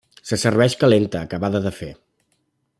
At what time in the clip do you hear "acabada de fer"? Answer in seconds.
1.29-1.93